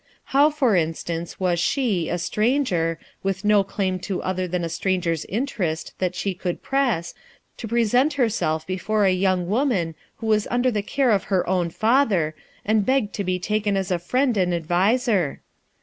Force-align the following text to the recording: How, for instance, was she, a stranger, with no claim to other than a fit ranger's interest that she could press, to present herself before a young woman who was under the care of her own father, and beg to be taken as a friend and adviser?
How, 0.33 0.49
for 0.49 0.75
instance, 0.75 1.39
was 1.39 1.59
she, 1.59 2.09
a 2.09 2.17
stranger, 2.17 2.97
with 3.21 3.45
no 3.45 3.63
claim 3.63 3.99
to 3.99 4.19
other 4.23 4.47
than 4.47 4.63
a 4.63 4.67
fit 4.67 4.83
ranger's 4.85 5.25
interest 5.25 5.93
that 5.99 6.15
she 6.15 6.33
could 6.33 6.63
press, 6.63 7.13
to 7.57 7.67
present 7.67 8.13
herself 8.13 8.65
before 8.65 9.05
a 9.05 9.11
young 9.13 9.47
woman 9.47 9.93
who 10.15 10.25
was 10.25 10.47
under 10.49 10.71
the 10.71 10.81
care 10.81 11.11
of 11.11 11.25
her 11.25 11.47
own 11.47 11.69
father, 11.69 12.33
and 12.65 12.83
beg 12.83 13.13
to 13.13 13.23
be 13.23 13.37
taken 13.37 13.77
as 13.77 13.91
a 13.91 13.99
friend 13.99 14.37
and 14.37 14.55
adviser? 14.55 15.41